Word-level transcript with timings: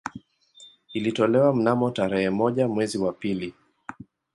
Ilitolewa 0.93 1.55
mnamo 1.55 1.91
tarehe 1.91 2.29
moja 2.29 2.67
mwezi 2.67 2.97
wa 2.97 3.13
pili 3.13 3.53